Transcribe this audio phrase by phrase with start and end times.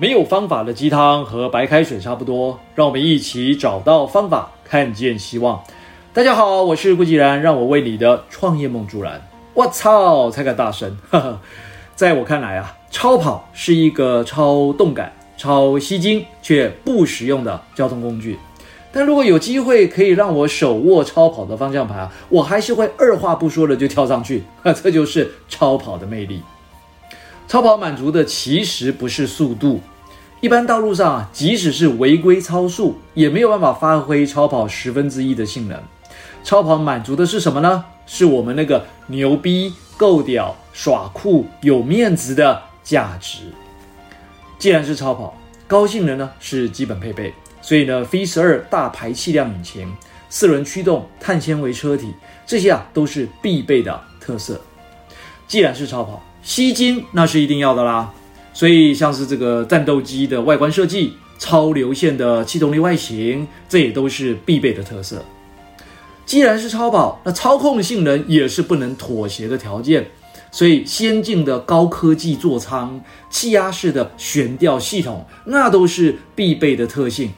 [0.00, 5.62] 没有方法的鸡汤和白开水差不多，让我们一起找到方法，看见希望。
[6.14, 9.20] 大家好，我是顾继然，让我为你的创业梦助燃。
[9.52, 10.96] 我操，才敢大声！
[11.10, 11.40] 呵呵，
[11.94, 18.38] 在我看来啊，超跑是一个超动感、超吸睛却不实用的交通工具。
[18.90, 24.44] 但如果有机会可以让我手握超跑的方向盘，我还是会二话不说的就跳上去。
[24.82, 26.40] 这就是超跑的魅力。
[27.46, 29.78] 超跑满足的其实不是速度。
[30.40, 35.78] 一般道路上啊，即使是违规超速，也没有办法发挥超跑十分之一的性能。
[36.42, 37.84] 超跑满足的是什么呢？
[38.06, 43.40] 是我们那个牛逼、够屌、耍酷、有面子的价值。
[44.58, 45.36] 既然是超跑，
[45.68, 49.92] 高性能呢是基本配备，所以呢，V 十二大排气量引擎、
[50.30, 52.14] 四轮驱动、碳纤维车体，
[52.46, 54.58] 这些啊都是必备的特色。
[55.46, 58.10] 既然是超跑，吸睛那是一定要的啦。
[58.52, 65.24] 所以，像是这个战斗机的外观设计、超流线的气动力外形，这也都是必备的特色。
[66.26, 70.06] 既然是超跑，那操控性能也是不能妥协的条件。
[70.52, 77.32] 所以，先进的高科技座舱、气压式的悬吊系统，那都是必备的特性。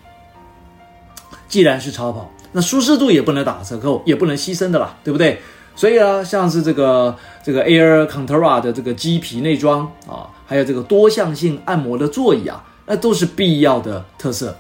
[1.47, 5.39] 既然是超跑，那舒适度也不能打折扣，也不能牺牲的啦，对不对？
[5.77, 14.55] 所以啊，像是这个这个 Air Contera 的这个鸡皮内装啊，还有这个多项性按摩的座椅啊，那都是必要的特色。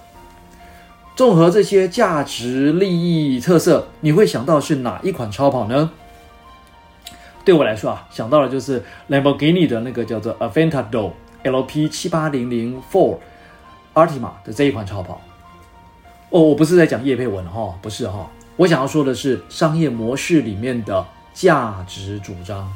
[1.14, 5.90] 综合这些价值、利益、特色，你会想到是哪一款超跑呢？
[7.44, 11.10] 对我来说啊，想到的就是 Lamborghini 的那个叫做 Aventador
[11.42, 13.18] LP 七八零零 Four
[13.92, 15.20] Artima 的这一款超跑。
[16.30, 18.26] 哦，我不是在讲叶配文哈、哦，不是哈、哦。
[18.56, 22.72] 我想要说的是，商业模式里面的价值主张。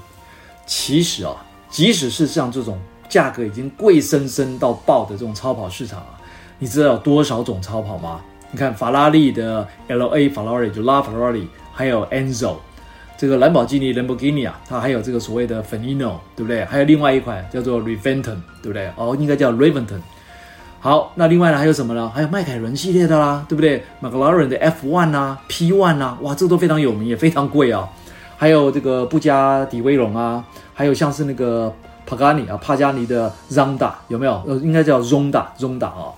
[0.67, 1.37] 其实啊，
[1.71, 2.79] 即使是像这种
[3.09, 6.19] 价格已经贵生生到爆的这种超跑市场啊，
[6.59, 8.21] 你知道有多少种超跑吗？
[8.53, 12.55] 你看法拉利的 LA 法拉利就拉法拉利，还有 Enzo，
[13.19, 16.65] 这个兰博基尼兰博基尼啊，它还有这个所谓的 Fenino，对不对？
[16.65, 18.89] 还有另外一款叫做 Reventon，对不对？
[18.97, 20.01] 哦，应该叫 Reventon。
[20.79, 22.11] 好，那另外呢还有什么呢？
[22.15, 27.89] 还有迈凯伦系列的啦，对不对？McLaren 的 F1 啊，P1 啊，哇，这都非常有名，也非常贵啊。
[28.37, 31.75] 还有这个布加迪威龙啊，还有像是那个
[32.07, 34.43] 帕加尼啊，帕加尼的 Zonda 有没有？
[34.47, 36.13] 呃，应该叫 Zonda，Zonda 啊。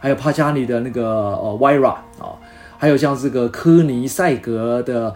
[0.00, 2.34] 还有帕加尼的那个呃 Vira 啊，
[2.76, 5.14] 还有像这个科尼赛格的，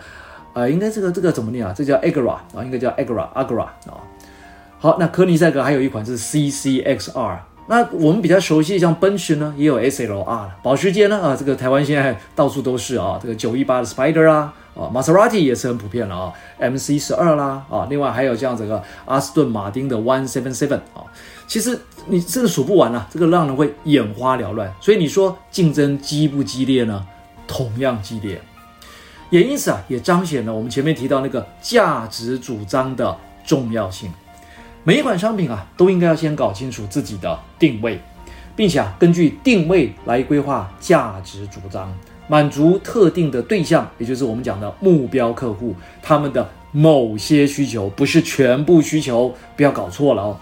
[0.52, 1.74] 呃，应该这个这个怎么念啊？
[1.76, 4.00] 这叫 Agera 啊，应该叫 Agera，Agera 啊。
[4.78, 7.38] 好，那科尼赛格还有一款是 CCXR。
[7.70, 10.50] 那我们比较熟悉，像奔驰呢，也有 SLR 了。
[10.62, 21.02] 保时捷呢，啊，这个台湾现在到处都是啊，这个九一八的 Spider 啊，啊，玛莎拉蒂也是很普遍了啊，MC 十二啦，啊，另外还有像这个阿斯顿马丁的 One Seven Seven 啊，
[21.48, 24.72] 其实你真的数不完啊，这个让人会眼花缭乱。
[24.80, 27.04] 所以你说竞争激不激烈呢？
[27.48, 28.40] 同样激烈，
[29.30, 34.12] 也因此啊，也彰显了我们前面提到那个价值主张的重要性。
[34.84, 38.00] 每一款商品啊，都应该要先搞清楚自己的定位，
[38.54, 41.92] 并且啊，根据定位来规划价值主张，
[42.28, 50.36] 满足特定的对象，也就是我们讲的目标客户，他们的某些需求，不是全部需求，不要搞错了哦。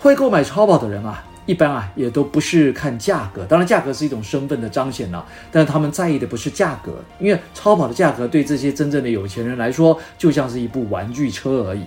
[0.00, 11.82] 会购买超跑的人啊，一般啊，也都不是看价格，当然价格是一种身份的彰显了，但是他们在意的不是价格，因为超跑的价格对这些真正的有钱人来说，就像是一部玩具车而已。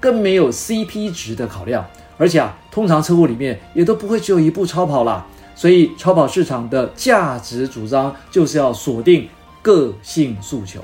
[0.00, 1.84] 更没有 CP 值的考量，
[2.16, 5.26] 而且啊，通常车库里面也都不会只有一部超跑啦，
[5.58, 9.28] 所以超跑市场的价值主张就是要锁定
[9.60, 10.80] 个性诉求。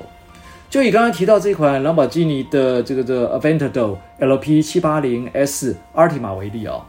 [0.69, 6.83] 就以刚刚提到这款兰博基尼的这个这 Aventador LP 七八零 S Artima 为例、哦，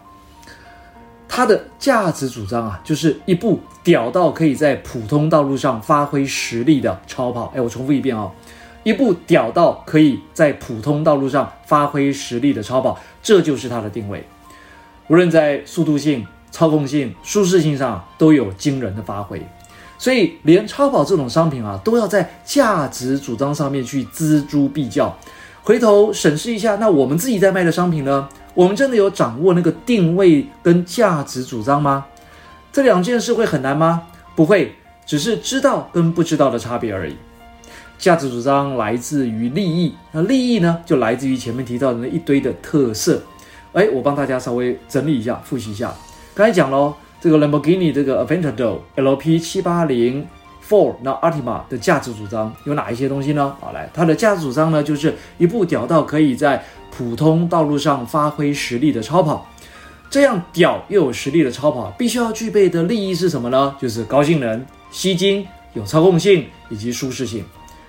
[1.28, 7.52] 它的价值主张啊，就是一部屌到可以在普通道路上发挥实力的超跑。
[7.54, 8.32] 哎，我重复一遍、哦。
[8.82, 14.24] 一部屌到可以在普通道路上发挥实力的超跑，这就是它的定位。
[15.06, 16.26] 无论在速度性、
[16.56, 19.46] 操控性、舒适性上都有惊人的发挥。
[19.98, 25.14] 所以，连超跑这种商品啊，都要在价值主张上面去锱铢必较。
[25.62, 28.26] 回头审视一下，那我们自己在卖的商品呢？
[28.54, 32.06] 我们真的有掌握那个定位跟价值主张吗？
[32.72, 34.04] 这两件事会很难吗？
[34.34, 34.74] 不会，
[35.04, 37.14] 只是知道跟不知道的差别而已。
[37.98, 43.20] 价值主张来自于利益，那利益呢，就来自于前面提到的那一堆的特色。
[43.74, 45.94] 哎，我帮大家稍微整理一下，复习一下。
[46.36, 50.22] 刚才讲喽，这个 Lamborghini 这个 Aventador LP 七八零
[50.68, 53.56] Four 那 a r t i m a 的价值主张有哪一些东西呢？
[53.58, 56.62] 好，来，它的价值主张呢，就是一部屌到可以在
[56.94, 59.48] 普通道路上发挥实力的超跑。
[60.10, 63.74] 这样屌又有实力的超跑，必须要具备的利益是什么呢？
[63.80, 65.42] 就是高性能、吸睛、
[65.72, 67.42] 有操控性以及舒适性。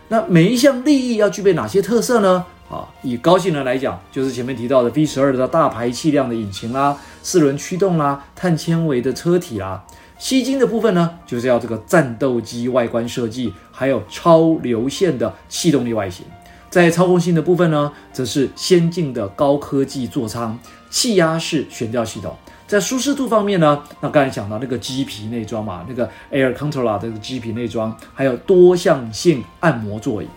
[0.07, 2.45] 那每一项利益要具备哪些特色呢？
[2.69, 9.83] 啊，以高性能来讲，就是前面提到的 V 十二的大排气量的引擎啦，四轮驱动啦，碳纤维的车体啦。
[10.17, 16.25] 吸睛的部分呢，就是要这个战斗机外观设计，还有超流线的气动力外形。
[16.69, 20.59] 在操控性的部分呢，则是先进的高科技座舱、
[20.89, 22.35] 气压式悬吊系统。
[22.67, 30.27] 在舒适度方面呢，那刚才讲到那个鸡皮内装嘛，那个 Air Control 的这个鸡皮内装，还有多项性按摩座椅。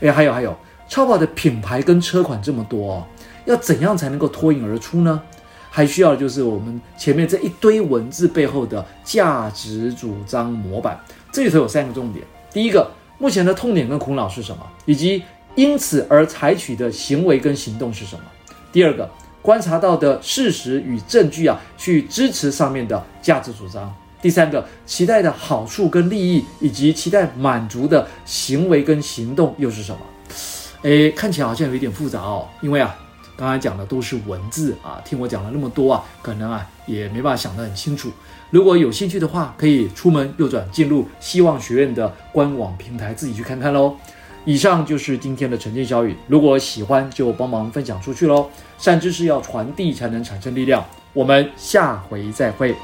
[0.00, 0.56] 哎，还有还有。
[0.90, 3.06] 超跑的品牌跟车款这么多哦，
[3.44, 5.22] 要怎样才能够脱颖而出呢？
[5.70, 11.00] 还需要的就是我们前面这一堆文字背后的价值主张模板。
[11.32, 15.22] 这里头有三个重点：第一个，目前的痛点跟苦恼是什么，以及
[15.54, 18.22] 因此而采取的行为跟行动是什么；
[18.72, 19.08] 第二个，
[19.40, 23.88] 观察到的事实与证据啊，去支持上面的价值主张；
[24.20, 30.00] 第三个，期待的好处跟利益，以及期待满足的行为跟行动又是什么？
[30.82, 32.96] 诶，看起来好像有一点复杂哦，因为啊，
[33.36, 38.10] 刚才讲的都是文字啊，听我讲了那么多啊，可能啊也没办法想得很清楚。
[38.50, 43.94] 如果有兴趣的话，可以出门右转进入希望学院的官网平台，自己去看看喽。
[44.46, 48.48] 以上就是今天的晨间小语，如果喜欢就帮忙分享出去喽。
[48.78, 52.74] 善知识要传递才能产生力量，我们下回再会。